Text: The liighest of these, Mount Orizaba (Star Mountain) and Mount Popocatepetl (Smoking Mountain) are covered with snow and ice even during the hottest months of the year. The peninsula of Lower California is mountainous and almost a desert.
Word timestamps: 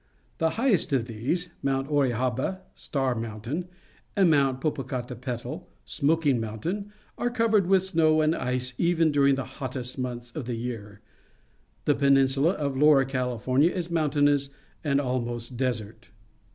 The 0.39 0.49
liighest 0.57 0.93
of 0.93 1.05
these, 1.05 1.49
Mount 1.61 1.87
Orizaba 1.87 2.61
(Star 2.73 3.13
Mountain) 3.13 3.67
and 4.15 4.31
Mount 4.31 4.59
Popocatepetl 4.59 5.65
(Smoking 5.85 6.39
Mountain) 6.41 6.91
are 7.19 7.29
covered 7.29 7.67
with 7.67 7.83
snow 7.83 8.21
and 8.21 8.35
ice 8.35 8.73
even 8.79 9.11
during 9.11 9.35
the 9.35 9.43
hottest 9.45 9.99
months 9.99 10.31
of 10.31 10.45
the 10.47 10.55
year. 10.55 11.01
The 11.85 11.93
peninsula 11.93 12.53
of 12.53 12.75
Lower 12.75 13.05
California 13.05 13.69
is 13.69 13.91
mountainous 13.91 14.49
and 14.83 14.99
almost 14.99 15.51
a 15.51 15.53
desert. 15.53 16.07